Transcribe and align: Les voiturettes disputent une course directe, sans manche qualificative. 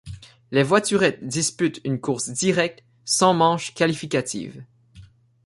Les 0.49 0.63
voiturettes 0.63 1.27
disputent 1.27 1.79
une 1.83 1.99
course 2.01 2.29
directe, 2.31 2.83
sans 3.05 3.35
manche 3.35 3.75
qualificative. 3.75 4.63